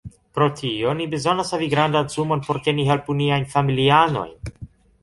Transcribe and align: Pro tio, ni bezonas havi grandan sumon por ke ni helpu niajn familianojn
Pro 0.37 0.45
tio, 0.61 0.93
ni 1.01 1.05
bezonas 1.11 1.53
havi 1.57 1.67
grandan 1.75 2.09
sumon 2.15 2.43
por 2.49 2.61
ke 2.65 2.77
ni 2.79 2.87
helpu 2.89 3.19
niajn 3.21 3.49
familianojn 3.55 4.57